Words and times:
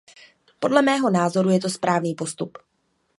Podle 0.59 0.81
mého 0.81 1.09
názoru 1.09 1.49
je 1.49 1.59
to 1.59 1.69
správný 1.69 2.15
postup. 2.15 2.57